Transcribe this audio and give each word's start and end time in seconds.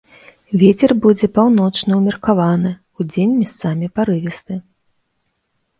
Вецер 0.61 0.91
будзе 1.03 1.27
паўночны 1.35 1.91
ўмеркаваны, 1.99 2.71
удзень 3.01 3.39
месцамі 3.45 3.85
парывісты. 4.01 4.53